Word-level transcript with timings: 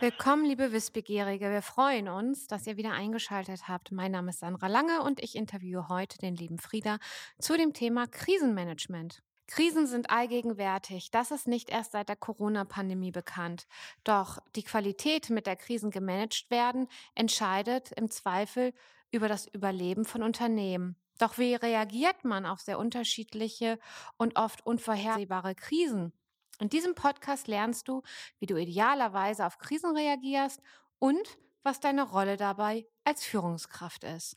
Willkommen, 0.00 0.44
liebe 0.44 0.70
Wissbegierige. 0.70 1.50
Wir 1.50 1.62
freuen 1.62 2.08
uns, 2.08 2.46
dass 2.46 2.68
ihr 2.68 2.76
wieder 2.76 2.92
eingeschaltet 2.92 3.66
habt. 3.66 3.90
Mein 3.90 4.12
Name 4.12 4.30
ist 4.30 4.38
Sandra 4.38 4.68
Lange 4.68 5.02
und 5.02 5.20
ich 5.20 5.34
interviewe 5.34 5.88
heute 5.88 6.16
den 6.18 6.36
lieben 6.36 6.58
Frieda 6.58 6.98
zu 7.40 7.56
dem 7.56 7.72
Thema 7.72 8.06
Krisenmanagement. 8.06 9.24
Krisen 9.48 9.88
sind 9.88 10.10
allgegenwärtig. 10.10 11.10
Das 11.10 11.32
ist 11.32 11.48
nicht 11.48 11.68
erst 11.68 11.92
seit 11.92 12.08
der 12.08 12.16
Corona-Pandemie 12.16 13.10
bekannt. 13.10 13.66
Doch 14.04 14.38
die 14.54 14.62
Qualität, 14.62 15.30
mit 15.30 15.48
der 15.48 15.56
Krisen 15.56 15.90
gemanagt 15.90 16.48
werden, 16.50 16.86
entscheidet 17.16 17.90
im 17.92 18.08
Zweifel 18.08 18.72
über 19.10 19.26
das 19.26 19.48
Überleben 19.48 20.04
von 20.04 20.22
Unternehmen. 20.22 20.94
Doch 21.18 21.38
wie 21.38 21.54
reagiert 21.54 22.24
man 22.24 22.46
auf 22.46 22.60
sehr 22.60 22.78
unterschiedliche 22.78 23.78
und 24.16 24.36
oft 24.36 24.64
unvorhersehbare 24.64 25.54
Krisen? 25.54 26.12
In 26.60 26.68
diesem 26.68 26.94
Podcast 26.94 27.46
lernst 27.46 27.88
du, 27.88 28.02
wie 28.38 28.46
du 28.46 28.56
idealerweise 28.56 29.46
auf 29.46 29.58
Krisen 29.58 29.96
reagierst 29.96 30.60
und 30.98 31.38
was 31.62 31.80
deine 31.80 32.02
Rolle 32.04 32.36
dabei 32.36 32.86
als 33.04 33.24
Führungskraft 33.24 34.04
ist. 34.04 34.36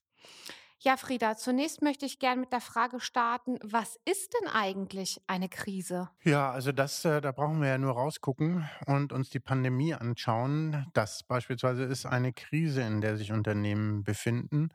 Ja, 0.80 0.98
Frieda, 0.98 1.38
zunächst 1.38 1.84
möchte 1.84 2.08
ich 2.08 2.18
gerne 2.18 2.42
mit 2.42 2.52
der 2.52 2.62
Frage 2.62 3.00
starten, 3.00 3.60
was 3.62 4.00
ist 4.06 4.34
denn 4.34 4.50
eigentlich 4.50 5.22
eine 5.28 5.48
Krise? 5.48 6.10
Ja, 6.24 6.52
also 6.52 6.72
das, 6.72 7.06
äh, 7.06 7.22
da 7.22 7.32
brauchen 7.32 7.62
wir 7.62 7.70
ja 7.70 7.78
nur 7.78 7.94
rausgucken 7.94 8.68
und 8.88 9.14
uns 9.14 9.30
die 9.30 9.40
Pandemie 9.40 9.94
anschauen. 9.94 10.88
Das 10.94 11.24
beispielsweise 11.24 11.84
ist 11.84 12.06
eine 12.08 12.34
Krise, 12.34 12.82
in 12.82 13.02
der 13.02 13.18
sich 13.18 13.32
Unternehmen 13.32 14.04
befinden. 14.04 14.70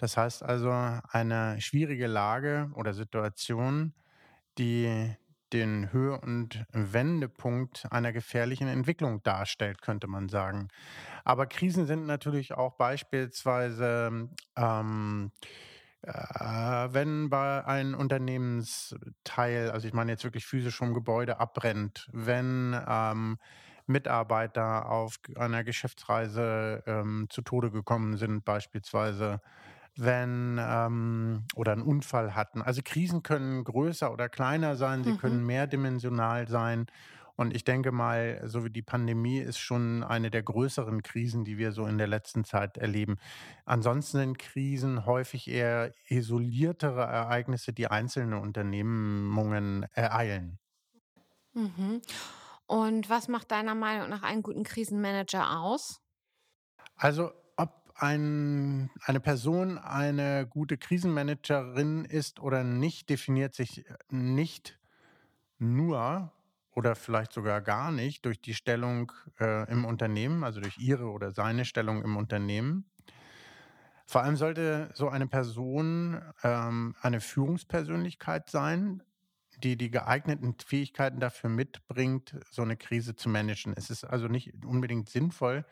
Das 0.00 0.16
heißt 0.16 0.42
also 0.42 0.70
eine 1.10 1.60
schwierige 1.60 2.06
Lage 2.06 2.70
oder 2.74 2.94
Situation, 2.94 3.92
die 4.56 5.14
den 5.52 5.92
Höhe- 5.92 6.18
und 6.18 6.64
Wendepunkt 6.72 7.86
einer 7.90 8.10
gefährlichen 8.10 8.66
Entwicklung 8.66 9.22
darstellt, 9.22 9.82
könnte 9.82 10.06
man 10.06 10.30
sagen. 10.30 10.68
Aber 11.22 11.44
Krisen 11.44 11.84
sind 11.84 12.06
natürlich 12.06 12.54
auch 12.54 12.78
beispielsweise, 12.78 14.30
ähm, 14.56 15.32
äh, 16.00 16.12
wenn 16.12 17.28
bei 17.28 17.62
einem 17.66 17.94
Unternehmensteil, 17.94 19.70
also 19.70 19.86
ich 19.86 19.92
meine 19.92 20.12
jetzt 20.12 20.24
wirklich 20.24 20.46
physisch 20.46 20.76
vom 20.76 20.94
Gebäude 20.94 21.40
abbrennt, 21.40 22.08
wenn 22.14 22.74
ähm, 22.88 23.36
Mitarbeiter 23.86 24.88
auf 24.88 25.18
einer 25.36 25.62
Geschäftsreise 25.62 26.82
ähm, 26.86 27.26
zu 27.28 27.42
Tode 27.42 27.70
gekommen 27.70 28.16
sind, 28.16 28.46
beispielsweise, 28.46 29.42
wenn 29.96 30.58
ähm, 30.60 31.44
oder 31.54 31.72
einen 31.72 31.82
Unfall 31.82 32.34
hatten. 32.34 32.62
Also 32.62 32.82
Krisen 32.84 33.22
können 33.22 33.64
größer 33.64 34.12
oder 34.12 34.28
kleiner 34.28 34.76
sein, 34.76 35.04
sie 35.04 35.12
mhm. 35.12 35.18
können 35.18 35.46
mehrdimensional 35.46 36.48
sein. 36.48 36.86
Und 37.36 37.54
ich 37.54 37.64
denke 37.64 37.90
mal, 37.90 38.42
so 38.44 38.66
wie 38.66 38.70
die 38.70 38.82
Pandemie 38.82 39.38
ist 39.38 39.58
schon 39.58 40.04
eine 40.04 40.30
der 40.30 40.42
größeren 40.42 41.02
Krisen, 41.02 41.44
die 41.44 41.56
wir 41.56 41.72
so 41.72 41.86
in 41.86 41.96
der 41.96 42.06
letzten 42.06 42.44
Zeit 42.44 42.76
erleben. 42.76 43.16
Ansonsten 43.64 44.18
sind 44.18 44.38
Krisen 44.38 45.06
häufig 45.06 45.48
eher 45.48 45.94
isoliertere 46.08 47.00
Ereignisse, 47.00 47.72
die 47.72 47.86
einzelne 47.86 48.38
Unternehmungen 48.38 49.86
ereilen. 49.94 50.58
Mhm. 51.54 52.02
Und 52.66 53.08
was 53.08 53.26
macht 53.28 53.50
deiner 53.50 53.74
Meinung 53.74 54.10
nach 54.10 54.22
einen 54.22 54.42
guten 54.42 54.62
Krisenmanager 54.62 55.60
aus? 55.60 56.02
Also 56.94 57.32
ein, 58.02 58.90
eine 59.02 59.20
Person 59.20 59.78
eine 59.78 60.46
gute 60.46 60.76
Krisenmanagerin 60.76 62.04
ist 62.04 62.40
oder 62.40 62.64
nicht, 62.64 63.08
definiert 63.08 63.54
sich 63.54 63.84
nicht 64.10 64.78
nur 65.58 66.32
oder 66.72 66.94
vielleicht 66.94 67.32
sogar 67.32 67.60
gar 67.60 67.90
nicht 67.90 68.24
durch 68.24 68.40
die 68.40 68.54
Stellung 68.54 69.12
äh, 69.38 69.70
im 69.70 69.84
Unternehmen, 69.84 70.44
also 70.44 70.60
durch 70.60 70.78
ihre 70.78 71.10
oder 71.10 71.30
seine 71.30 71.64
Stellung 71.64 72.02
im 72.02 72.16
Unternehmen. 72.16 72.86
Vor 74.06 74.22
allem 74.22 74.36
sollte 74.36 74.90
so 74.94 75.08
eine 75.08 75.26
Person 75.26 76.20
ähm, 76.42 76.96
eine 77.00 77.20
Führungspersönlichkeit 77.20 78.50
sein, 78.50 79.02
die 79.62 79.76
die 79.76 79.90
geeigneten 79.90 80.56
Fähigkeiten 80.64 81.20
dafür 81.20 81.50
mitbringt, 81.50 82.36
so 82.50 82.62
eine 82.62 82.76
Krise 82.76 83.14
zu 83.14 83.28
managen. 83.28 83.74
Es 83.76 83.90
ist 83.90 84.04
also 84.04 84.26
nicht 84.26 84.64
unbedingt 84.64 85.08
sinnvoll, 85.10 85.64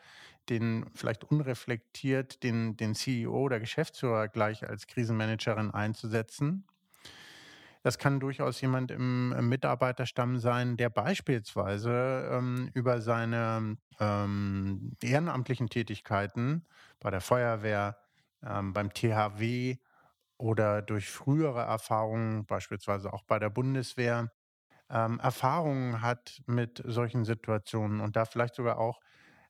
den 0.49 0.85
vielleicht 0.95 1.23
unreflektiert 1.23 2.43
den, 2.43 2.77
den 2.77 2.95
CEO 2.95 3.33
oder 3.37 3.59
Geschäftsführer 3.59 4.27
gleich 4.27 4.67
als 4.67 4.87
Krisenmanagerin 4.87 5.71
einzusetzen. 5.71 6.65
Das 7.81 7.97
kann 7.97 8.19
durchaus 8.19 8.59
jemand 8.59 8.91
im 8.91 9.29
Mitarbeiterstamm 9.47 10.37
sein, 10.37 10.75
der 10.75 10.89
beispielsweise 10.89 12.29
ähm, 12.31 12.69
über 12.73 12.99
seine 12.99 13.77
ähm, 13.99 14.97
ehrenamtlichen 15.01 15.69
Tätigkeiten 15.69 16.65
bei 16.99 17.09
der 17.09 17.21
Feuerwehr, 17.21 17.97
ähm, 18.45 18.73
beim 18.73 18.93
THW 18.93 19.77
oder 20.37 20.81
durch 20.81 21.09
frühere 21.09 21.61
Erfahrungen, 21.61 22.45
beispielsweise 22.45 23.13
auch 23.13 23.23
bei 23.23 23.39
der 23.39 23.49
Bundeswehr, 23.49 24.31
ähm, 24.89 25.19
Erfahrungen 25.19 26.01
hat 26.01 26.41
mit 26.47 26.81
solchen 26.85 27.23
Situationen 27.23 28.01
und 28.01 28.15
da 28.15 28.25
vielleicht 28.25 28.55
sogar 28.55 28.77
auch 28.77 28.99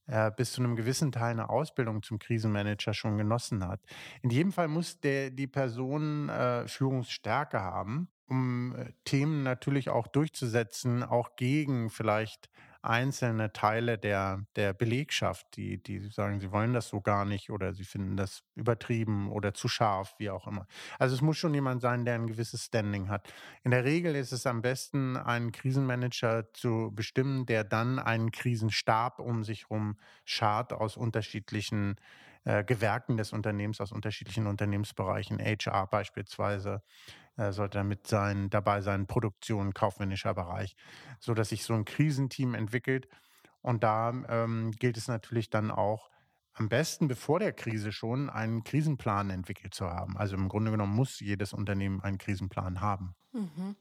äh, 0.10 0.32
bis 0.36 0.54
zu 0.54 0.62
einem 0.62 0.76
gewissen 0.76 1.12
Teil 1.12 1.32
eine 1.32 1.50
Ausbildung 1.50 2.02
zum 2.04 2.20
Krisenmanager 2.20 2.94
schon 2.94 3.18
genossen 3.18 3.68
hat. 3.68 3.82
In 4.22 4.30
jedem 4.30 4.52
Fall 4.52 4.68
muss 4.68 5.00
der, 5.00 5.30
die 5.30 5.48
Person 5.48 6.30
äh, 6.30 6.68
Führungsstärke 6.68 7.62
haben, 7.62 8.10
um 8.28 8.76
äh, 8.76 8.92
Themen 9.06 9.44
natürlich 9.44 9.90
auch 9.90 10.08
durchzusetzen, 10.08 11.04
auch 11.04 11.36
gegen 11.36 11.90
vielleicht 11.90 12.50
einzelne 12.82 13.52
Teile 13.52 13.98
der, 13.98 14.46
der 14.56 14.74
Belegschaft, 14.74 15.56
die, 15.56 15.82
die 15.82 16.00
sagen, 16.10 16.40
sie 16.40 16.52
wollen 16.52 16.74
das 16.74 16.88
so 16.88 17.02
gar 17.02 17.26
nicht 17.26 17.50
oder 17.50 17.74
sie 17.74 17.84
finden 17.84 18.16
das 18.16 18.44
übertrieben 18.56 19.30
oder 19.32 19.54
zu 19.54 19.68
scharf, 19.68 20.16
wie 20.18 20.30
auch 20.30 20.48
immer. 20.48 20.66
Also 20.98 21.16
es 21.16 21.22
muss 21.22 21.38
schon 21.38 21.54
jemand 21.54 21.82
sein, 21.82 22.06
der 22.06 22.16
ein 22.16 22.28
gewisses 22.28 22.66
Standing 22.66 23.10
hat. 23.10 23.34
In 23.64 23.72
der 23.72 23.84
Regel 23.84 24.16
ist 24.16 24.32
es 24.32 24.46
am 24.46 24.62
besten, 24.62 25.18
einen 25.18 25.52
Krisenmanager 25.52 26.54
zu 26.54 26.92
bestimmen, 26.94 27.46
der 27.46 27.64
dann 27.64 28.00
einen 28.00 28.32
Krisenstab 28.32 29.20
um 29.20 29.44
sich 29.44 29.70
herum 29.70 29.98
schart 30.24 30.72
aus 30.72 30.96
unterschiedlichen 30.96 31.96
äh, 32.46 32.64
Gewerken 32.64 33.18
des 33.18 33.34
Unternehmens, 33.34 33.82
aus 33.82 33.92
unterschiedlichen 33.92 34.48
Unternehmensbereichen, 34.48 35.40
HR 35.40 35.88
beispielsweise, 35.88 36.82
äh, 37.38 37.52
sollte 37.52 37.78
damit 37.78 38.08
sein, 38.08 38.50
dabei 38.50 38.82
sein, 38.82 39.08
Produktion, 39.08 39.74
kaufmännischer 39.74 40.34
Bereich, 40.34 40.76
so 41.20 41.34
dass 41.34 41.50
sich 41.50 41.64
so 41.64 41.74
ein 41.74 41.86
Krisenteam 41.86 42.54
entwickelt. 42.54 43.08
Und 43.62 43.84
da 43.84 44.14
ähm, 44.30 44.72
gilt 44.72 44.98
es 44.98 45.08
natürlich 45.08 45.50
dann 45.50 45.72
auch, 45.72 46.10
am 46.54 46.68
besten 46.68 47.08
bevor 47.08 47.40
der 47.40 47.54
Krise 47.54 47.92
schon 47.92 48.30
einen 48.30 48.64
Krisenplan 48.64 49.30
entwickelt 49.30 49.74
zu 49.74 49.90
haben. 49.90 50.18
Also 50.18 50.36
im 50.36 50.50
Grunde 50.50 50.72
genommen 50.72 50.94
muss 50.94 51.20
jedes 51.20 51.54
Unternehmen 51.54 52.02
einen 52.02 52.18
Krisenplan 52.18 52.82
haben. 52.82 53.16
Mhm. 53.32 53.76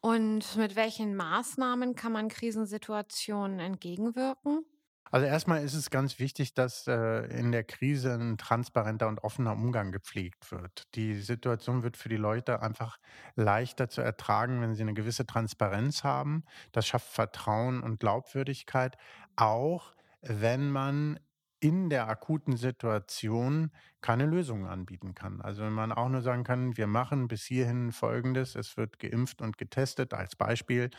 Und 0.00 0.56
mit 0.56 0.76
welchen 0.76 1.16
Maßnahmen 1.16 1.94
kann 1.94 2.12
man 2.12 2.28
Krisensituationen 2.28 3.58
entgegenwirken? 3.58 4.64
Also 5.10 5.26
erstmal 5.26 5.62
ist 5.62 5.74
es 5.74 5.90
ganz 5.90 6.18
wichtig, 6.18 6.54
dass 6.54 6.86
äh, 6.86 7.26
in 7.38 7.52
der 7.52 7.64
Krise 7.64 8.14
ein 8.14 8.38
transparenter 8.38 9.08
und 9.08 9.22
offener 9.22 9.52
Umgang 9.52 9.92
gepflegt 9.92 10.50
wird. 10.50 10.82
Die 10.94 11.20
Situation 11.20 11.82
wird 11.82 11.96
für 11.96 12.08
die 12.08 12.16
Leute 12.16 12.60
einfach 12.62 12.98
leichter 13.34 13.88
zu 13.88 14.00
ertragen, 14.00 14.60
wenn 14.60 14.74
sie 14.74 14.82
eine 14.82 14.94
gewisse 14.94 15.26
Transparenz 15.26 16.04
haben. 16.04 16.44
Das 16.72 16.86
schafft 16.86 17.08
Vertrauen 17.08 17.82
und 17.82 18.00
Glaubwürdigkeit, 18.00 18.96
auch 19.36 19.94
wenn 20.22 20.70
man 20.70 21.20
in 21.60 21.88
der 21.90 22.08
akuten 22.08 22.56
Situation 22.56 23.70
keine 24.00 24.26
Lösungen 24.26 24.66
anbieten 24.66 25.14
kann. 25.14 25.40
Also 25.40 25.62
wenn 25.62 25.72
man 25.72 25.92
auch 25.92 26.08
nur 26.08 26.22
sagen 26.22 26.44
kann, 26.44 26.76
wir 26.76 26.86
machen 26.86 27.28
bis 27.28 27.44
hierhin 27.44 27.92
Folgendes, 27.92 28.54
es 28.54 28.76
wird 28.76 28.98
geimpft 28.98 29.40
und 29.40 29.58
getestet 29.58 30.12
als 30.12 30.36
Beispiel 30.36 30.90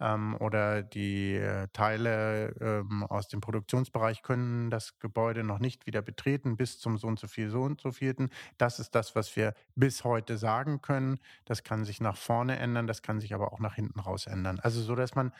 ähm, 0.00 0.36
oder 0.38 0.82
die 0.82 1.34
äh, 1.34 1.68
Teile 1.72 2.54
ähm, 2.60 3.04
aus 3.04 3.28
dem 3.28 3.40
Produktionsbereich 3.40 4.22
können 4.22 4.70
das 4.70 4.98
Gebäude 4.98 5.44
noch 5.44 5.58
nicht 5.58 5.86
wieder 5.86 6.02
betreten 6.02 6.56
bis 6.56 6.78
zum 6.78 6.96
so 6.98 7.06
und 7.06 7.18
so 7.18 7.26
viel, 7.26 7.50
so 7.50 7.62
und 7.62 7.80
so 7.80 7.92
vierten. 7.92 8.30
Das 8.58 8.78
ist 8.78 8.94
das, 8.94 9.14
was 9.16 9.34
wir 9.36 9.54
bis 9.74 10.04
heute 10.04 10.38
sagen 10.38 10.80
können. 10.80 11.18
Das 11.44 11.64
kann 11.64 11.84
sich 11.84 12.00
nach 12.00 12.16
vorne 12.16 12.58
ändern, 12.58 12.86
das 12.86 13.02
kann 13.02 13.20
sich 13.20 13.34
aber 13.34 13.52
auch 13.52 13.60
nach 13.60 13.74
hinten 13.74 14.00
raus 14.00 14.26
ändern. 14.26 14.60
Also 14.60 14.80
so, 14.80 14.94
dass 14.94 15.14
man 15.14 15.32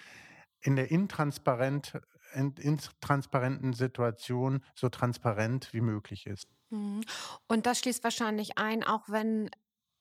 in 0.61 0.77
der 0.77 0.91
intransparent, 0.91 2.01
in, 2.14 2.14
intransparenten 2.35 3.73
Situation 3.73 4.63
so 4.75 4.89
transparent 4.89 5.73
wie 5.73 5.81
möglich 5.81 6.27
ist. 6.27 6.49
Mhm. 6.71 7.03
Und 7.49 7.67
das 7.67 7.79
schließt 7.79 8.05
wahrscheinlich 8.05 8.59
ein, 8.59 8.83
auch 8.83 9.09
wenn 9.09 9.51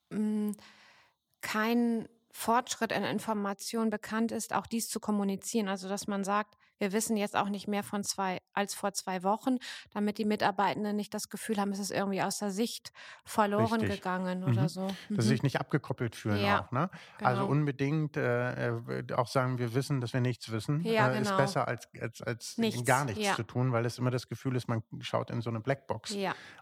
mh, 0.09 0.17
hm, 0.17 0.57
kein 1.41 2.07
Fortschritt 2.31 2.91
in 2.91 3.03
Information 3.03 3.89
bekannt 3.89 4.31
ist, 4.31 4.53
auch 4.53 4.65
dies 4.65 4.89
zu 4.89 4.99
kommunizieren. 4.99 5.67
Also 5.67 5.87
dass 5.87 6.07
man 6.07 6.23
sagt, 6.23 6.55
wir 6.83 6.91
wissen 6.91 7.15
jetzt 7.15 7.37
auch 7.37 7.47
nicht 7.47 7.69
mehr 7.69 7.81
von 7.81 8.03
zwei 8.03 8.39
als 8.51 8.73
vor 8.73 8.91
zwei 8.91 9.23
Wochen, 9.23 9.55
damit 9.93 10.17
die 10.17 10.25
Mitarbeitenden 10.25 10.97
nicht 10.97 11.13
das 11.13 11.29
Gefühl 11.29 11.55
haben, 11.57 11.71
es 11.71 11.79
ist 11.79 11.91
irgendwie 11.91 12.21
aus 12.21 12.39
der 12.39 12.51
Sicht 12.51 12.91
verloren 13.23 13.79
Richtig. 13.79 14.01
gegangen 14.01 14.41
Mhm. 14.41 14.47
oder 14.51 14.67
so. 14.67 14.87
Dass 14.87 14.97
sie 15.07 15.13
Mhm. 15.13 15.21
sich 15.21 15.43
nicht 15.43 15.59
abgekoppelt 15.61 16.17
fühlen 16.17 16.43
Ja, 16.43 16.65
auch, 16.65 16.71
ne? 16.71 16.89
Also 17.21 17.43
genau. 17.43 17.51
unbedingt 17.53 18.17
äh, 18.17 18.67
äh, 18.69 19.13
auch 19.15 19.27
sagen, 19.29 19.59
wir 19.59 19.73
wissen, 19.73 20.01
dass 20.01 20.11
wir 20.11 20.19
nichts 20.19 20.51
wissen, 20.51 20.81
Ja, 20.83 21.07
äh, 21.09 21.21
ist 21.21 21.29
genau. 21.29 21.37
besser 21.37 21.67
als, 21.69 21.87
als, 22.01 22.21
als 22.21 22.57
Nichts, 22.57 22.83
gar 22.83 23.05
nichts 23.05 23.23
ja. 23.23 23.33
zu 23.35 23.43
tun, 23.43 23.71
weil 23.71 23.85
es 23.85 23.97
immer 23.97 24.11
das 24.11 24.27
Gefühl 24.27 24.57
ist, 24.57 24.67
man 24.67 24.83
schaut 24.99 25.29
in 25.31 25.41
so 25.41 25.49
eine 25.49 25.61
Blackbox 25.61 26.13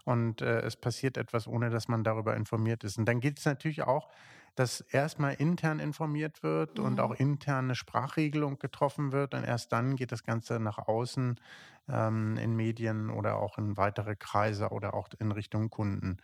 und 0.04 0.40
äh, 0.40 0.60
es 0.60 0.76
passiert 0.76 1.16
etwas, 1.16 1.48
ohne 1.48 1.68
dass 1.68 1.88
man 1.88 2.04
darüber 2.04 2.36
informiert 2.36 2.84
ist. 2.84 2.96
Und 2.96 3.06
dann 3.06 3.18
geht 3.18 3.38
es 3.40 3.44
natürlich 3.44 3.82
auch, 3.82 4.08
dass 4.54 4.80
erstmal 4.80 5.34
intern 5.34 5.80
informiert 5.80 6.42
wird 6.42 6.78
und 6.78 6.98
Mhm. 6.98 7.00
auch 7.00 7.12
intern 7.12 7.66
eine 7.66 7.74
Sprachregelung 7.74 8.58
getroffen 8.58 9.12
wird 9.12 9.34
und 9.34 9.44
erst 9.44 9.72
dann 9.72 9.96
geht 9.96 10.12
das 10.12 10.24
Ganze 10.24 10.60
nach 10.60 10.78
außen 10.78 11.40
ähm, 11.88 12.36
in 12.36 12.54
Medien 12.56 13.10
oder 13.10 13.36
auch 13.38 13.58
in 13.58 13.76
weitere 13.76 14.16
Kreise 14.16 14.70
oder 14.70 14.94
auch 14.94 15.08
in 15.18 15.32
Richtung 15.32 15.70
Kunden. 15.70 16.18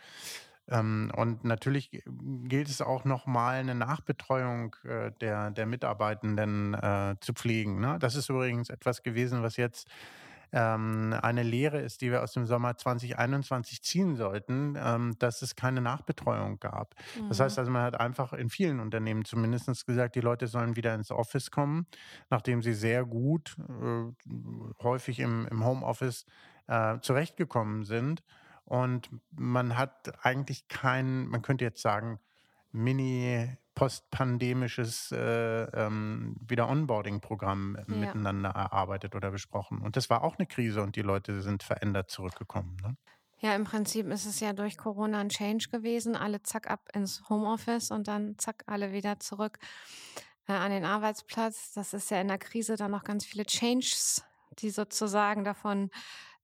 Ähm, 0.69 1.11
und 1.17 1.45
natürlich 1.45 2.03
gilt 2.45 2.69
es 2.69 2.83
auch 2.83 3.05
nochmal 3.05 3.57
eine 3.61 3.75
Nachbetreuung 3.75 4.77
äh, 4.85 5.13
der, 5.21 5.51
der 5.51 5.67
Mitarbeitenden 5.67 6.75
äh, 6.75 7.17
zu 7.21 7.33
pflegen. 7.33 7.81
Ne? 7.81 7.99
Das 7.99 8.15
ist 8.15 8.29
übrigens 8.29 8.69
etwas 8.69 9.03
gewesen, 9.03 9.43
was 9.43 9.57
jetzt 9.57 9.89
ähm, 10.53 11.15
eine 11.21 11.43
Lehre 11.43 11.81
ist, 11.81 12.01
die 12.01 12.11
wir 12.11 12.23
aus 12.23 12.33
dem 12.33 12.47
Sommer 12.47 12.77
2021 12.77 13.83
ziehen 13.83 14.17
sollten, 14.17 14.77
ähm, 14.79 15.15
dass 15.19 15.43
es 15.43 15.57
keine 15.57 15.81
Nachbetreuung 15.81 16.59
gab. 16.59 16.95
Das 17.29 17.39
Mhm. 17.39 17.43
heißt 17.43 17.59
also, 17.59 17.71
man 17.71 17.83
hat 17.83 18.01
einfach 18.01 18.33
in 18.33 18.49
vielen 18.51 18.81
Unternehmen 18.81 19.25
zumindest 19.25 19.87
gesagt, 19.87 20.15
die 20.15 20.21
Leute 20.21 20.47
sollen 20.47 20.77
wieder 20.77 20.95
ins 20.95 21.11
Office 21.11 21.51
kommen, 21.51 21.87
nachdem 22.31 22.63
sie 22.63 22.75
sehr 22.75 23.05
gut, 23.05 23.57
äh, 23.59 24.13
häufig 24.83 25.21
im, 25.21 25.47
im 25.51 25.65
Homeoffice 25.65 26.25
äh, 26.67 26.99
zurechtgekommen 27.01 27.85
sind. 27.85 28.23
Und 28.65 29.11
man 29.31 29.77
hat 29.79 30.25
eigentlich 30.25 30.69
kein, 30.69 31.27
man 31.29 31.43
könnte 31.43 31.65
jetzt 31.65 31.81
sagen, 31.83 32.21
mini 32.71 33.57
postpandemisches 33.79 35.13
äh, 35.13 35.63
ähm, 35.73 36.35
Wieder-Onboarding-Programm 36.41 37.77
äh, 37.77 37.85
Ja. 37.87 37.95
miteinander 37.95 38.51
erarbeitet 38.51 39.15
oder 39.15 39.31
besprochen. 39.31 39.81
Und 39.81 39.97
das 39.97 40.11
war 40.11 40.25
auch 40.25 40.37
eine 40.37 40.47
Krise 40.49 40.83
und 40.83 40.97
die 40.97 41.03
Leute 41.03 41.41
sind 41.43 41.63
verändert 41.63 42.11
zurückgekommen. 42.11 42.77
Ne? 42.83 42.97
Ja, 43.41 43.55
im 43.55 43.63
Prinzip 43.63 44.09
ist 44.09 44.27
es 44.27 44.41
ja 44.41 44.53
durch 44.53 44.77
Corona 44.77 45.21
ein 45.21 45.29
Change 45.29 45.69
gewesen. 45.71 46.17
Alle 46.17 46.43
zack 46.43 46.69
ab 46.69 46.89
ins 46.93 47.29
Homeoffice 47.29 47.93
und 47.93 48.09
dann 48.09 48.37
zack 48.39 48.65
alle 48.67 48.91
wieder 48.93 49.21
zurück 49.21 49.61
äh, 50.49 50.53
an 50.53 50.73
den 50.73 50.85
Arbeitsplatz. 50.85 51.73
Das 51.73 51.95
ist 51.95 52.11
ja 52.11 52.21
in 52.21 52.29
der 52.29 52.39
Krise 52.39 52.75
dann 52.75 52.91
noch 52.91 53.05
ganz 53.05 53.25
viele 53.25 53.47
Changes, 53.47 54.25
die 54.59 54.71
sozusagen 54.71 55.45
davon 55.45 55.91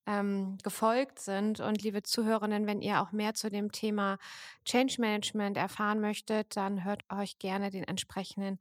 ähm, 0.07 0.59
gefolgt 0.63 1.19
sind. 1.19 1.61
Und 1.61 1.83
liebe 1.83 2.03
Zuhörerinnen, 2.03 2.67
wenn 2.67 2.83
ihr 2.83 3.01
auch 3.01 3.13
mehr 3.13 3.35
zu 3.35 3.51
dem 3.51 3.73
Thema 3.73 4.19
Change 4.65 4.97
Management 4.99 5.57
erfahren 5.57 6.01
möchtet, 6.01 6.57
dann 6.57 6.85
hört 6.85 7.05
euch 7.11 7.39
gerne 7.39 7.71
den 7.71 7.85
entsprechenden 7.85 8.59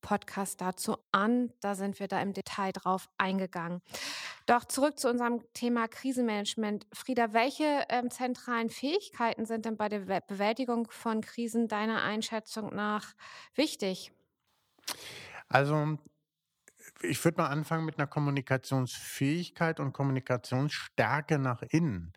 Podcast 0.00 0.60
dazu 0.60 0.98
an. 1.12 1.50
Da 1.60 1.74
sind 1.74 1.98
wir 1.98 2.08
da 2.08 2.20
im 2.20 2.34
Detail 2.34 2.72
drauf 2.72 3.08
eingegangen. 3.16 3.80
Doch 4.44 4.66
zurück 4.66 4.98
zu 4.98 5.08
unserem 5.08 5.42
Thema 5.54 5.88
Krisenmanagement. 5.88 6.86
Frieda, 6.92 7.32
welche 7.32 7.86
ähm, 7.88 8.10
zentralen 8.10 8.68
Fähigkeiten 8.68 9.46
sind 9.46 9.64
denn 9.64 9.78
bei 9.78 9.88
der 9.88 10.00
Be- 10.00 10.20
Bewältigung 10.28 10.90
von 10.90 11.22
Krisen 11.22 11.68
deiner 11.68 12.02
Einschätzung 12.02 12.74
nach 12.74 13.14
wichtig? 13.54 14.12
Also 15.48 15.96
ich 17.02 17.24
würde 17.24 17.40
mal 17.40 17.48
anfangen 17.48 17.84
mit 17.84 17.98
einer 17.98 18.06
Kommunikationsfähigkeit 18.06 19.80
und 19.80 19.92
Kommunikationsstärke 19.92 21.38
nach 21.38 21.62
innen. 21.62 22.12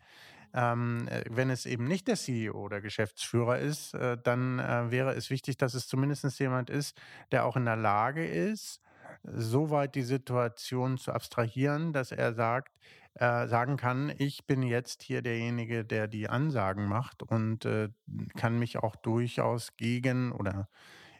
Ähm, 0.54 1.06
äh, 1.08 1.24
wenn 1.28 1.50
es 1.50 1.66
eben 1.66 1.84
nicht 1.84 2.08
der 2.08 2.16
CEO 2.16 2.54
oder 2.54 2.80
Geschäftsführer 2.80 3.58
ist, 3.58 3.94
äh, 3.94 4.16
dann 4.22 4.58
äh, 4.58 4.90
wäre 4.90 5.14
es 5.14 5.30
wichtig, 5.30 5.58
dass 5.58 5.74
es 5.74 5.88
zumindest 5.88 6.38
jemand 6.40 6.70
ist, 6.70 6.98
der 7.32 7.44
auch 7.44 7.56
in 7.56 7.66
der 7.66 7.76
Lage 7.76 8.26
ist, 8.26 8.80
so 9.22 9.70
weit 9.70 9.94
die 9.94 10.02
Situation 10.02 10.96
zu 10.96 11.12
abstrahieren, 11.12 11.92
dass 11.92 12.12
er 12.12 12.32
sagt, 12.32 12.72
äh, 13.14 13.46
sagen 13.46 13.76
kann, 13.76 14.12
ich 14.16 14.46
bin 14.46 14.62
jetzt 14.62 15.02
hier 15.02 15.22
derjenige, 15.22 15.84
der 15.84 16.06
die 16.08 16.28
Ansagen 16.28 16.86
macht 16.86 17.22
und 17.22 17.64
äh, 17.64 17.88
kann 18.36 18.58
mich 18.58 18.78
auch 18.78 18.96
durchaus 18.96 19.76
gegen 19.76 20.32
oder 20.32 20.68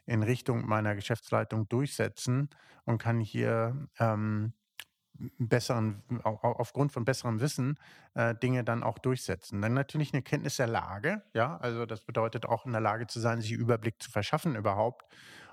in 0.09 0.23
Richtung 0.25 0.67
meiner 0.67 0.95
Geschäftsleitung 0.97 1.69
durchsetzen 1.69 2.51
und 2.85 2.99
kann 2.99 3.21
hier 3.21 3.89
ähm, 4.01 4.55
besseren, 5.39 6.03
au- 6.25 6.39
au- 6.43 6.57
aufgrund 6.61 6.93
von 6.93 7.05
besserem 7.05 7.41
Wissen 7.41 7.77
äh, 8.15 8.35
Dinge 8.37 8.63
dann 8.65 8.83
auch 8.85 8.99
durchsetzen. 8.99 9.61
Dann 9.61 9.75
natürlich 9.75 10.13
eine 10.13 10.23
Kenntnis 10.23 10.57
der 10.57 10.69
Lage, 10.69 11.23
ja, 11.35 11.57
also 11.59 11.87
das 11.87 12.03
bedeutet 12.05 12.47
auch 12.47 12.67
in 12.67 12.73
der 12.73 12.81
Lage 12.81 13.07
zu 13.09 13.19
sein, 13.21 13.41
sich 13.41 13.53
Überblick 13.53 14.01
zu 14.03 14.11
verschaffen 14.11 14.55
überhaupt 14.55 15.05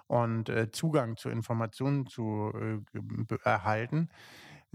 und 0.07 0.50
äh, 0.50 0.69
Zugang 0.72 1.18
zu 1.18 1.30
Informationen 1.30 2.06
zu 2.07 2.54
äh, 2.94 3.38
erhalten. 3.44 4.10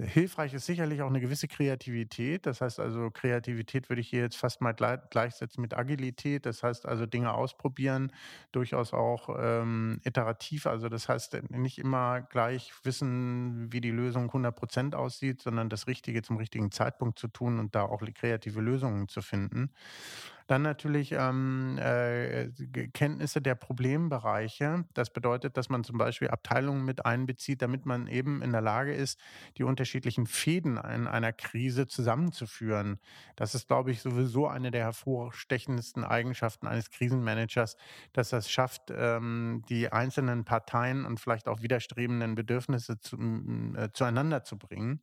Hilfreich 0.02 0.54
ist 0.54 0.66
sicherlich 0.66 1.02
auch 1.02 1.08
eine 1.08 1.20
gewisse 1.20 1.48
Kreativität. 1.48 2.46
Das 2.46 2.60
heißt 2.60 2.80
also, 2.80 3.10
Kreativität 3.10 3.88
würde 3.88 4.00
ich 4.00 4.08
hier 4.08 4.20
jetzt 4.20 4.36
fast 4.36 4.60
mal 4.60 4.72
glei- 4.72 5.00
gleichsetzen 5.10 5.60
mit 5.60 5.76
Agilität. 5.76 6.46
Das 6.46 6.62
heißt 6.62 6.86
also, 6.86 7.06
Dinge 7.06 7.32
ausprobieren, 7.34 8.12
durchaus 8.52 8.92
auch 8.92 9.28
ähm, 9.38 10.00
iterativ. 10.04 10.66
Also 10.66 10.88
das 10.88 11.08
heißt, 11.08 11.34
äh, 11.34 11.42
nicht 11.50 11.78
immer 11.78 12.20
gleich 12.20 12.72
wissen, 12.82 13.72
wie 13.72 13.80
die 13.80 13.90
Lösung 13.90 14.24
100 14.28 14.54
Prozent 14.54 14.94
aussieht, 14.94 15.42
sondern 15.42 15.68
das 15.68 15.86
Richtige 15.86 16.22
zum 16.22 16.36
richtigen 16.36 16.70
Zeitpunkt 16.70 17.18
zu 17.18 17.28
tun 17.28 17.58
und 17.58 17.74
da 17.74 17.82
auch 17.82 18.00
kreative 18.14 18.60
Lösungen 18.60 19.08
zu 19.08 19.22
finden. 19.22 19.70
Dann 20.50 20.62
natürlich 20.62 21.12
ähm, 21.12 21.78
äh, 21.78 22.48
Kenntnisse 22.92 23.40
der 23.40 23.54
Problembereiche. 23.54 24.84
Das 24.94 25.10
bedeutet, 25.10 25.56
dass 25.56 25.68
man 25.68 25.84
zum 25.84 25.96
Beispiel 25.96 26.26
Abteilungen 26.26 26.84
mit 26.84 27.06
einbezieht, 27.06 27.62
damit 27.62 27.86
man 27.86 28.08
eben 28.08 28.42
in 28.42 28.50
der 28.50 28.60
Lage 28.60 28.92
ist, 28.92 29.20
die 29.58 29.62
unterschiedlichen 29.62 30.26
Fäden 30.26 30.76
in 30.76 31.06
einer 31.06 31.32
Krise 31.32 31.86
zusammenzuführen. 31.86 32.98
Das 33.36 33.54
ist, 33.54 33.68
glaube 33.68 33.92
ich, 33.92 34.02
sowieso 34.02 34.48
eine 34.48 34.72
der 34.72 34.86
hervorstechendsten 34.86 36.02
Eigenschaften 36.02 36.66
eines 36.66 36.90
Krisenmanagers, 36.90 37.76
dass 38.12 38.32
es 38.32 38.50
schafft, 38.50 38.90
ähm, 38.90 39.62
die 39.68 39.92
einzelnen 39.92 40.44
Parteien 40.44 41.04
und 41.04 41.20
vielleicht 41.20 41.46
auch 41.46 41.62
widerstrebenden 41.62 42.34
Bedürfnisse 42.34 42.98
zu, 42.98 43.16
äh, 43.76 43.90
zueinander 43.92 44.42
zu 44.42 44.58
bringen. 44.58 45.00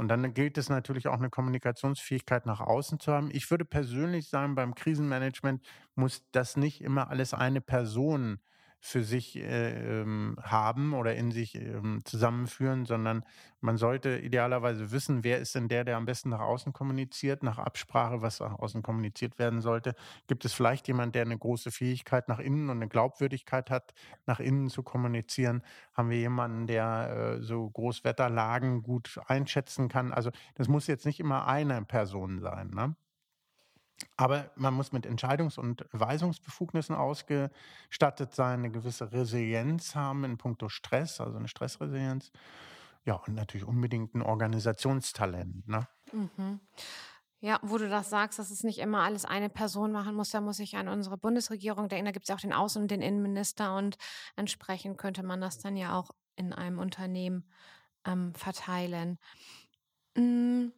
Und 0.00 0.08
dann 0.08 0.32
gilt 0.32 0.56
es 0.56 0.70
natürlich 0.70 1.08
auch 1.08 1.18
eine 1.18 1.28
Kommunikationsfähigkeit 1.28 2.46
nach 2.46 2.60
außen 2.62 3.00
zu 3.00 3.12
haben. 3.12 3.28
Ich 3.30 3.50
würde 3.50 3.66
persönlich 3.66 4.30
sagen, 4.30 4.54
beim 4.54 4.74
Krisenmanagement 4.74 5.62
muss 5.94 6.24
das 6.32 6.56
nicht 6.56 6.80
immer 6.80 7.10
alles 7.10 7.34
eine 7.34 7.60
Person 7.60 8.40
für 8.80 9.04
sich 9.04 9.36
äh, 9.36 10.00
ähm, 10.00 10.36
haben 10.42 10.94
oder 10.94 11.14
in 11.14 11.30
sich 11.32 11.54
ähm, 11.54 12.00
zusammenführen, 12.04 12.86
sondern 12.86 13.24
man 13.60 13.76
sollte 13.76 14.18
idealerweise 14.18 14.90
wissen, 14.90 15.22
wer 15.22 15.38
ist 15.38 15.54
denn 15.54 15.68
der, 15.68 15.84
der 15.84 15.98
am 15.98 16.06
besten 16.06 16.30
nach 16.30 16.40
außen 16.40 16.72
kommuniziert, 16.72 17.42
nach 17.42 17.58
Absprache, 17.58 18.22
was 18.22 18.40
nach 18.40 18.58
außen 18.58 18.82
kommuniziert 18.82 19.38
werden 19.38 19.60
sollte. 19.60 19.94
Gibt 20.28 20.46
es 20.46 20.54
vielleicht 20.54 20.88
jemand, 20.88 21.14
der 21.14 21.22
eine 21.22 21.36
große 21.36 21.70
Fähigkeit 21.70 22.26
nach 22.28 22.38
innen 22.38 22.70
und 22.70 22.78
eine 22.78 22.88
Glaubwürdigkeit 22.88 23.70
hat, 23.70 23.92
nach 24.24 24.40
innen 24.40 24.70
zu 24.70 24.82
kommunizieren? 24.82 25.62
Haben 25.92 26.08
wir 26.08 26.18
jemanden, 26.18 26.66
der 26.66 27.36
äh, 27.38 27.42
so 27.42 27.68
Großwetterlagen 27.68 28.82
gut 28.82 29.20
einschätzen 29.26 29.88
kann? 29.88 30.10
Also 30.10 30.30
das 30.54 30.68
muss 30.68 30.86
jetzt 30.86 31.04
nicht 31.04 31.20
immer 31.20 31.46
eine 31.46 31.84
Person 31.84 32.40
sein. 32.40 32.70
Ne? 32.70 32.96
Aber 34.16 34.50
man 34.56 34.74
muss 34.74 34.92
mit 34.92 35.06
Entscheidungs- 35.06 35.58
und 35.58 35.84
Weisungsbefugnissen 35.92 36.94
ausgestattet 36.94 38.34
sein, 38.34 38.60
eine 38.60 38.70
gewisse 38.70 39.12
Resilienz 39.12 39.94
haben 39.94 40.24
in 40.24 40.38
puncto 40.38 40.68
Stress, 40.68 41.20
also 41.20 41.36
eine 41.36 41.48
Stressresilienz. 41.48 42.30
Ja, 43.04 43.14
und 43.14 43.34
natürlich 43.34 43.66
unbedingt 43.66 44.14
ein 44.14 44.22
Organisationstalent. 44.22 45.66
Ne? 45.68 45.88
Mhm. 46.12 46.60
Ja, 47.42 47.58
wo 47.62 47.78
du 47.78 47.88
das 47.88 48.10
sagst, 48.10 48.38
dass 48.38 48.50
es 48.50 48.64
nicht 48.64 48.78
immer 48.78 49.02
alles 49.02 49.24
eine 49.24 49.48
Person 49.48 49.92
machen 49.92 50.14
muss, 50.14 50.30
da 50.30 50.42
muss 50.42 50.58
ich 50.58 50.76
an 50.76 50.88
unsere 50.88 51.16
Bundesregierung 51.16 51.88
denken. 51.88 52.04
Da 52.04 52.12
gibt 52.12 52.24
es 52.24 52.28
ja 52.28 52.34
auch 52.34 52.40
den 52.40 52.52
Außen- 52.52 52.82
und 52.82 52.90
den 52.90 53.00
Innenminister 53.00 53.76
und 53.76 53.96
entsprechend 54.36 54.98
könnte 54.98 55.22
man 55.22 55.40
das 55.40 55.58
dann 55.58 55.76
ja 55.76 55.98
auch 55.98 56.10
in 56.36 56.52
einem 56.52 56.78
Unternehmen 56.78 57.50
ähm, 58.04 58.34
verteilen. 58.34 59.18
Mm, 60.16 60.68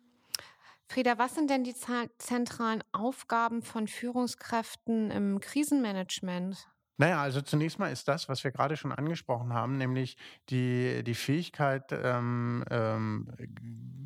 Frieda, 0.93 1.17
was 1.17 1.35
sind 1.35 1.49
denn 1.49 1.65
die 1.65 1.75
zentralen 2.19 2.85
Aufgaben 2.93 3.63
von 3.63 3.89
Führungskräften 3.89 5.11
im 5.11 5.41
Krisenmanagement? 5.41 6.69
Naja, 6.99 7.23
also 7.23 7.41
zunächst 7.41 7.79
mal 7.79 7.91
ist 7.91 8.09
das, 8.09 8.29
was 8.29 8.45
wir 8.45 8.51
gerade 8.51 8.77
schon 8.77 8.93
angesprochen 8.93 9.55
haben, 9.55 9.79
nämlich 9.79 10.19
die, 10.51 11.03
die 11.03 11.15
Fähigkeit, 11.15 11.85
ähm, 11.93 12.63
ähm, 12.71 13.27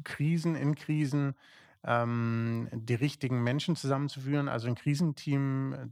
Krisen 0.05 0.55
in 0.55 0.77
Krisen 0.77 1.35
ähm, 1.83 2.69
die 2.73 2.95
richtigen 2.95 3.43
Menschen 3.43 3.75
zusammenzuführen, 3.75 4.49
also 4.49 4.69
ein 4.69 4.77
Krisenteam 4.77 5.73
äh, 5.73 5.87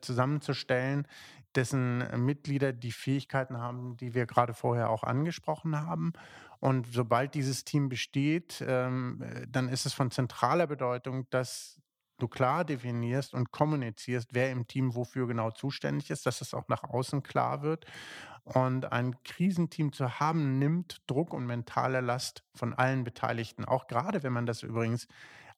zusammenzustellen, 0.00 1.06
dessen 1.54 2.24
Mitglieder 2.24 2.72
die 2.72 2.92
Fähigkeiten 2.92 3.58
haben, 3.58 3.96
die 3.96 4.14
wir 4.14 4.26
gerade 4.26 4.54
vorher 4.54 4.90
auch 4.90 5.02
angesprochen 5.02 5.80
haben. 5.80 6.12
Und 6.60 6.86
sobald 6.92 7.34
dieses 7.34 7.64
Team 7.64 7.88
besteht, 7.88 8.62
ähm, 8.66 9.24
dann 9.48 9.68
ist 9.68 9.86
es 9.86 9.92
von 9.92 10.10
zentraler 10.10 10.66
Bedeutung, 10.66 11.26
dass 11.30 11.80
du 12.18 12.28
klar 12.28 12.64
definierst 12.64 13.32
und 13.32 13.52
kommunizierst, 13.52 14.34
wer 14.34 14.50
im 14.50 14.66
Team 14.66 14.94
wofür 14.94 15.26
genau 15.26 15.50
zuständig 15.50 16.10
ist, 16.10 16.26
dass 16.26 16.40
es 16.40 16.54
auch 16.54 16.68
nach 16.68 16.82
außen 16.82 17.22
klar 17.22 17.62
wird. 17.62 17.86
Und 18.44 18.92
ein 18.92 19.22
Krisenteam 19.24 19.92
zu 19.92 20.18
haben, 20.20 20.58
nimmt 20.58 21.02
Druck 21.06 21.32
und 21.32 21.46
mentale 21.46 22.00
Last 22.00 22.44
von 22.54 22.74
allen 22.74 23.04
Beteiligten. 23.04 23.64
Auch 23.64 23.86
gerade, 23.86 24.22
wenn 24.22 24.32
man 24.32 24.46
das 24.46 24.62
übrigens 24.62 25.06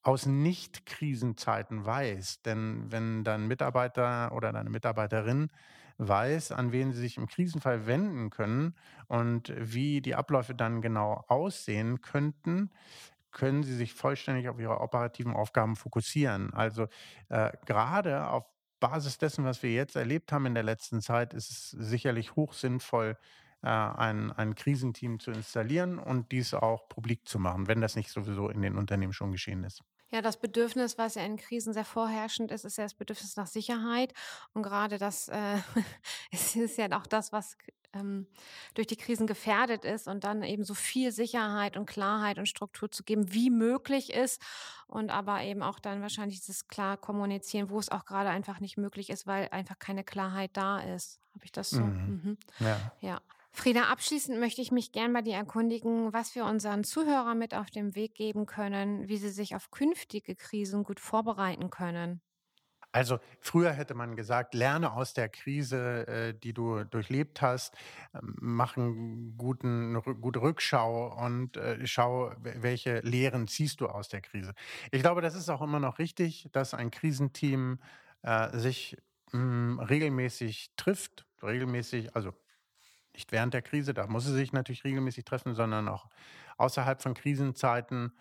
aus 0.03 0.25
Nicht-Krisenzeiten 0.25 1.85
weiß. 1.85 2.41
Denn 2.41 2.91
wenn 2.91 3.23
dein 3.23 3.47
Mitarbeiter 3.47 4.31
oder 4.33 4.51
deine 4.51 4.69
Mitarbeiterin 4.69 5.49
weiß, 5.97 6.51
an 6.51 6.71
wen 6.71 6.91
sie 6.91 6.99
sich 6.99 7.17
im 7.17 7.27
Krisenfall 7.27 7.85
wenden 7.85 8.29
können 8.29 8.75
und 9.07 9.53
wie 9.57 10.01
die 10.01 10.15
Abläufe 10.15 10.55
dann 10.55 10.81
genau 10.81 11.23
aussehen 11.27 12.01
könnten, 12.01 12.71
können 13.31 13.63
sie 13.63 13.75
sich 13.75 13.93
vollständig 13.93 14.49
auf 14.49 14.59
ihre 14.59 14.81
operativen 14.81 15.33
Aufgaben 15.33 15.75
fokussieren. 15.75 16.53
Also 16.53 16.87
äh, 17.29 17.51
gerade 17.65 18.27
auf 18.27 18.45
Basis 18.79 19.17
dessen, 19.19 19.45
was 19.45 19.63
wir 19.63 19.71
jetzt 19.71 19.95
erlebt 19.95 20.31
haben 20.31 20.47
in 20.47 20.55
der 20.55 20.63
letzten 20.63 21.01
Zeit, 21.01 21.33
ist 21.33 21.51
es 21.51 21.69
sicherlich 21.69 22.35
hoch 22.35 22.53
sinnvoll, 22.53 23.17
ein, 23.69 24.31
ein 24.31 24.55
Krisenteam 24.55 25.19
zu 25.19 25.31
installieren 25.31 25.99
und 25.99 26.31
dies 26.31 26.53
auch 26.53 26.89
publik 26.89 27.27
zu 27.27 27.39
machen, 27.39 27.67
wenn 27.67 27.81
das 27.81 27.95
nicht 27.95 28.09
sowieso 28.09 28.49
in 28.49 28.61
den 28.61 28.77
Unternehmen 28.77 29.13
schon 29.13 29.31
geschehen 29.31 29.63
ist. 29.63 29.83
Ja, 30.11 30.21
das 30.21 30.37
Bedürfnis, 30.37 30.97
was 30.97 31.15
ja 31.15 31.23
in 31.23 31.37
Krisen 31.37 31.73
sehr 31.73 31.85
vorherrschend 31.85 32.51
ist, 32.51 32.65
ist 32.65 32.77
ja 32.77 32.83
das 32.83 32.95
Bedürfnis 32.95 33.37
nach 33.37 33.47
Sicherheit. 33.47 34.13
Und 34.53 34.63
gerade 34.63 34.97
das 34.97 35.29
äh, 35.29 35.57
ist 36.31 36.77
ja 36.77 36.91
auch 36.99 37.07
das, 37.07 37.31
was 37.31 37.55
ähm, 37.93 38.27
durch 38.73 38.87
die 38.87 38.97
Krisen 38.97 39.25
gefährdet 39.25 39.85
ist 39.85 40.07
und 40.07 40.25
dann 40.25 40.43
eben 40.43 40.65
so 40.65 40.73
viel 40.73 41.13
Sicherheit 41.13 41.77
und 41.77 41.85
Klarheit 41.85 42.39
und 42.39 42.47
Struktur 42.47 42.91
zu 42.91 43.03
geben, 43.03 43.33
wie 43.33 43.49
möglich 43.49 44.11
ist. 44.11 44.41
Und 44.87 45.11
aber 45.11 45.43
eben 45.43 45.63
auch 45.63 45.79
dann 45.79 46.01
wahrscheinlich 46.01 46.39
dieses 46.41 46.67
klar 46.67 46.97
kommunizieren, 46.97 47.69
wo 47.69 47.79
es 47.79 47.89
auch 47.89 48.03
gerade 48.03 48.29
einfach 48.29 48.59
nicht 48.59 48.77
möglich 48.77 49.09
ist, 49.09 49.27
weil 49.27 49.47
einfach 49.49 49.79
keine 49.79 50.03
Klarheit 50.03 50.51
da 50.53 50.79
ist. 50.79 51.21
Habe 51.33 51.45
ich 51.45 51.53
das 51.53 51.69
so? 51.69 51.81
Mhm. 51.81 52.21
Mhm. 52.23 52.37
Ja. 52.59 52.91
ja. 52.99 53.21
Frieda, 53.53 53.83
abschließend 53.89 54.39
möchte 54.39 54.61
ich 54.61 54.71
mich 54.73 54.91
gern 54.91 55.13
bei 55.13 55.21
dir 55.21 55.35
erkundigen, 55.35 56.11
was 56.11 56.35
wir 56.35 56.43
unseren 56.45 56.83
Zuhörern 56.83 57.37
mit 57.37 57.53
auf 57.53 57.69
den 57.69 57.95
Weg 57.95 58.13
geben 58.15 58.45
können, 58.45 59.07
wie 59.07 59.15
sie 59.17 59.29
sich 59.29 59.55
auf 59.55 59.71
künftige 59.71 60.35
Krisen 60.35 60.83
gut 60.83 60.99
vorbereiten 60.99 61.69
können. 61.69 62.21
Also 62.93 63.19
früher 63.39 63.71
hätte 63.71 63.93
man 63.93 64.17
gesagt, 64.17 64.53
lerne 64.53 64.91
aus 64.91 65.13
der 65.13 65.29
Krise, 65.29 66.05
äh, 66.07 66.33
die 66.37 66.53
du 66.53 66.83
durchlebt 66.83 67.41
hast, 67.41 67.73
ähm, 68.13 68.35
mach 68.41 68.75
einen 68.75 69.37
guten, 69.37 69.95
eine 69.95 70.01
gute 70.01 70.41
Rückschau 70.41 71.07
und 71.25 71.55
äh, 71.55 71.87
schau, 71.87 72.33
welche 72.41 72.99
Lehren 72.99 73.47
ziehst 73.47 73.79
du 73.79 73.87
aus 73.87 74.09
der 74.09 74.19
Krise. 74.21 74.53
Ich 74.91 75.01
glaube, 75.01 75.21
das 75.21 75.35
ist 75.35 75.47
auch 75.49 75.61
immer 75.61 75.79
noch 75.79 75.99
richtig, 75.99 76.49
dass 76.51 76.73
ein 76.73 76.91
Krisenteam 76.91 77.79
äh, 78.23 78.57
sich 78.57 78.97
hm, 79.31 79.79
regelmäßig 79.79 80.73
trifft, 80.75 81.25
regelmäßig, 81.41 82.13
also 82.15 82.33
nicht 83.13 83.31
während 83.31 83.53
der 83.53 83.61
Krise, 83.61 83.93
da 83.93 84.07
muss 84.07 84.25
sie 84.25 84.33
sich 84.33 84.53
natürlich 84.53 84.83
regelmäßig 84.83 85.25
treffen, 85.25 85.53
sondern 85.53 85.87
auch 85.87 86.07
außerhalb 86.57 87.01
von 87.01 87.13
Krisenzeiten, 87.13 88.13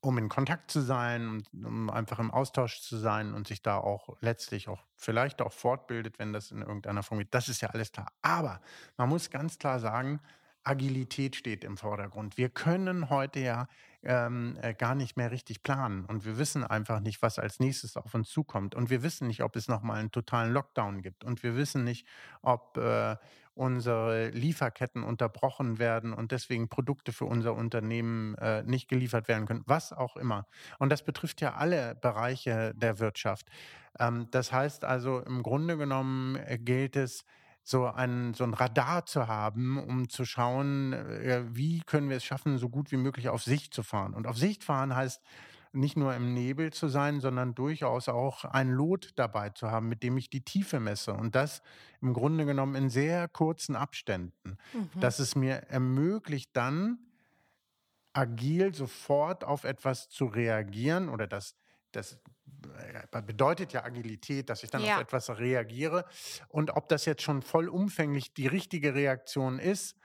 um 0.00 0.18
in 0.18 0.28
Kontakt 0.28 0.70
zu 0.70 0.80
sein, 0.80 1.42
um 1.52 1.90
einfach 1.90 2.18
im 2.18 2.30
Austausch 2.30 2.80
zu 2.80 2.96
sein 2.96 3.34
und 3.34 3.48
sich 3.48 3.62
da 3.62 3.78
auch 3.78 4.16
letztlich 4.20 4.68
auch 4.68 4.84
vielleicht 4.94 5.42
auch 5.42 5.52
fortbildet, 5.52 6.18
wenn 6.18 6.32
das 6.32 6.50
in 6.50 6.60
irgendeiner 6.60 7.02
Form 7.02 7.18
geht. 7.18 7.34
Das 7.34 7.48
ist 7.48 7.60
ja 7.60 7.70
alles 7.70 7.92
klar. 7.92 8.12
Aber 8.22 8.60
man 8.96 9.08
muss 9.08 9.30
ganz 9.30 9.58
klar 9.58 9.80
sagen, 9.80 10.20
Agilität 10.66 11.36
steht 11.36 11.64
im 11.64 11.76
Vordergrund. 11.76 12.36
Wir 12.36 12.48
können 12.48 13.08
heute 13.08 13.38
ja 13.40 13.68
ähm, 14.02 14.58
äh, 14.62 14.74
gar 14.74 14.94
nicht 14.94 15.16
mehr 15.16 15.30
richtig 15.30 15.62
planen 15.62 16.04
und 16.04 16.24
wir 16.24 16.38
wissen 16.38 16.64
einfach 16.64 17.00
nicht, 17.00 17.22
was 17.22 17.38
als 17.38 17.60
nächstes 17.60 17.96
auf 17.96 18.14
uns 18.14 18.28
zukommt. 18.28 18.74
Und 18.74 18.90
wir 18.90 19.02
wissen 19.02 19.28
nicht, 19.28 19.42
ob 19.42 19.54
es 19.56 19.68
nochmal 19.68 20.00
einen 20.00 20.10
totalen 20.10 20.52
Lockdown 20.52 21.02
gibt. 21.02 21.24
Und 21.24 21.42
wir 21.42 21.56
wissen 21.56 21.84
nicht, 21.84 22.06
ob 22.42 22.76
äh, 22.78 23.16
unsere 23.56 24.28
Lieferketten 24.28 25.02
unterbrochen 25.02 25.78
werden 25.78 26.12
und 26.12 26.30
deswegen 26.30 26.68
Produkte 26.68 27.12
für 27.12 27.24
unser 27.24 27.54
Unternehmen 27.54 28.34
äh, 28.36 28.62
nicht 28.62 28.88
geliefert 28.88 29.28
werden 29.28 29.46
können, 29.46 29.62
was 29.66 29.92
auch 29.92 30.16
immer. 30.16 30.46
Und 30.78 30.90
das 30.90 31.02
betrifft 31.02 31.40
ja 31.40 31.54
alle 31.54 31.94
Bereiche 31.94 32.74
der 32.76 32.98
Wirtschaft. 32.98 33.46
Ähm, 33.98 34.28
das 34.30 34.52
heißt 34.52 34.84
also, 34.84 35.20
im 35.20 35.42
Grunde 35.42 35.76
genommen 35.76 36.36
äh, 36.36 36.58
gilt 36.58 36.96
es, 36.96 37.24
so 37.68 37.86
ein, 37.86 38.32
so 38.34 38.44
ein 38.44 38.54
Radar 38.54 39.06
zu 39.06 39.26
haben, 39.26 39.76
um 39.76 40.08
zu 40.08 40.24
schauen, 40.24 40.92
äh, 40.92 41.42
wie 41.48 41.80
können 41.80 42.08
wir 42.08 42.18
es 42.18 42.24
schaffen, 42.24 42.58
so 42.58 42.68
gut 42.68 42.92
wie 42.92 42.96
möglich 42.96 43.28
auf 43.28 43.42
Sicht 43.42 43.74
zu 43.74 43.82
fahren. 43.82 44.14
Und 44.14 44.28
auf 44.28 44.36
Sicht 44.36 44.62
fahren 44.62 44.94
heißt 44.94 45.20
nicht 45.72 45.96
nur 45.96 46.14
im 46.14 46.32
Nebel 46.32 46.72
zu 46.72 46.88
sein, 46.88 47.20
sondern 47.20 47.54
durchaus 47.54 48.08
auch 48.08 48.44
ein 48.44 48.70
Lot 48.70 49.12
dabei 49.16 49.50
zu 49.50 49.70
haben, 49.70 49.88
mit 49.88 50.02
dem 50.02 50.16
ich 50.16 50.30
die 50.30 50.44
Tiefe 50.44 50.80
messe. 50.80 51.14
Und 51.14 51.34
das 51.34 51.62
im 52.00 52.12
Grunde 52.12 52.44
genommen 52.44 52.74
in 52.74 52.88
sehr 52.88 53.28
kurzen 53.28 53.76
Abständen. 53.76 54.58
Mhm. 54.72 55.00
Dass 55.00 55.18
es 55.18 55.36
mir 55.36 55.56
ermöglicht, 55.68 56.50
dann 56.54 56.98
agil 58.12 58.74
sofort 58.74 59.44
auf 59.44 59.64
etwas 59.64 60.08
zu 60.08 60.24
reagieren 60.26 61.08
oder 61.08 61.26
das, 61.26 61.54
das 61.92 62.18
äh, 63.12 63.22
bedeutet 63.22 63.72
ja 63.72 63.84
Agilität, 63.84 64.48
dass 64.48 64.62
ich 64.62 64.70
dann 64.70 64.82
ja. 64.82 64.96
auf 64.96 65.02
etwas 65.02 65.38
reagiere. 65.38 66.06
Und 66.48 66.70
ob 66.76 66.88
das 66.88 67.04
jetzt 67.04 67.22
schon 67.22 67.42
vollumfänglich 67.42 68.32
die 68.32 68.46
richtige 68.46 68.94
Reaktion 68.94 69.58
ist 69.58 69.96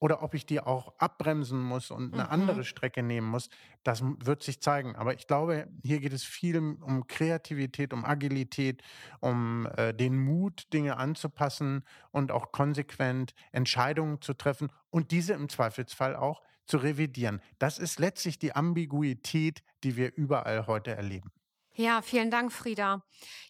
oder 0.00 0.22
ob 0.22 0.34
ich 0.34 0.46
die 0.46 0.60
auch 0.60 0.94
abbremsen 0.98 1.60
muss 1.60 1.90
und 1.90 2.14
eine 2.14 2.24
mhm. 2.24 2.30
andere 2.30 2.64
Strecke 2.64 3.02
nehmen 3.02 3.28
muss, 3.28 3.50
das 3.84 4.02
wird 4.02 4.42
sich 4.42 4.60
zeigen. 4.60 4.96
Aber 4.96 5.14
ich 5.14 5.26
glaube, 5.26 5.68
hier 5.84 6.00
geht 6.00 6.12
es 6.12 6.24
viel 6.24 6.56
um 6.58 7.06
Kreativität, 7.06 7.92
um 7.92 8.04
Agilität, 8.04 8.82
um 9.20 9.68
äh, 9.76 9.94
den 9.94 10.18
Mut, 10.18 10.72
Dinge 10.72 10.96
anzupassen 10.96 11.84
und 12.10 12.32
auch 12.32 12.50
konsequent 12.50 13.34
Entscheidungen 13.52 14.20
zu 14.20 14.34
treffen 14.34 14.72
und 14.88 15.12
diese 15.12 15.34
im 15.34 15.48
Zweifelsfall 15.48 16.16
auch 16.16 16.42
zu 16.64 16.78
revidieren. 16.78 17.40
Das 17.58 17.78
ist 17.78 17.98
letztlich 17.98 18.38
die 18.38 18.54
Ambiguität, 18.54 19.62
die 19.84 19.96
wir 19.96 20.16
überall 20.16 20.66
heute 20.66 20.92
erleben. 20.92 21.30
Ja, 21.74 22.02
vielen 22.02 22.30
Dank, 22.30 22.52
Frieda. 22.52 23.02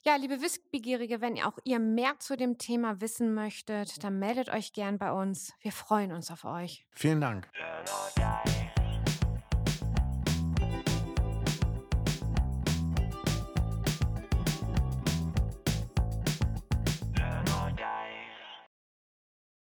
Ja, 0.05 0.17
liebe 0.17 0.41
Wissbegierige, 0.41 1.21
wenn 1.21 1.41
auch 1.43 1.59
ihr 1.65 1.79
mehr 1.79 2.19
zu 2.19 2.37
dem 2.37 2.59
Thema 2.59 3.01
wissen 3.01 3.35
möchtet, 3.35 4.03
dann 4.05 4.19
meldet 4.19 4.51
euch 4.51 4.73
gern 4.73 4.99
bei 4.99 5.13
uns. 5.13 5.53
Wir 5.61 5.73
freuen 5.73 6.13
uns 6.13 6.31
auf 6.31 6.45
euch. 6.45 6.87
Vielen 6.93 7.21
Dank. 7.21 7.49